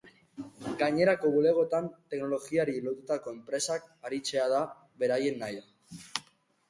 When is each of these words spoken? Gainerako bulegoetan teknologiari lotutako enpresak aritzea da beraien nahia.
Gainerako 0.77 1.29
bulegoetan 1.35 1.91
teknologiari 2.13 2.75
lotutako 2.87 3.35
enpresak 3.37 3.87
aritzea 4.11 4.49
da 4.55 4.63
beraien 5.05 5.39
nahia. 5.43 6.23